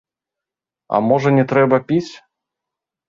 А 0.97 1.01
можа, 1.09 1.29
не 1.37 1.43
трэба 1.53 1.77
піць? 1.93 2.11